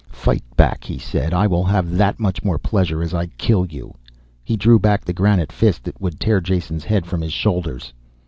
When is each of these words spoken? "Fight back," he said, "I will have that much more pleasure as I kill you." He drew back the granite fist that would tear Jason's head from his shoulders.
"Fight 0.09 0.41
back," 0.57 0.83
he 0.83 0.97
said, 0.97 1.31
"I 1.31 1.45
will 1.45 1.63
have 1.63 1.91
that 1.97 2.19
much 2.19 2.43
more 2.43 2.57
pleasure 2.57 3.03
as 3.03 3.13
I 3.13 3.27
kill 3.37 3.67
you." 3.67 3.93
He 4.43 4.57
drew 4.57 4.79
back 4.79 5.05
the 5.05 5.13
granite 5.13 5.51
fist 5.51 5.83
that 5.83 6.01
would 6.01 6.19
tear 6.19 6.41
Jason's 6.41 6.85
head 6.85 7.05
from 7.05 7.21
his 7.21 7.33
shoulders. 7.33 7.93